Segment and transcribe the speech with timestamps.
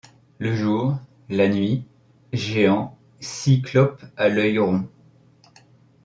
[0.39, 0.97] Le Jour,
[1.29, 1.83] la Nuit,
[2.33, 4.89] géants, cyclopes à l’œil rond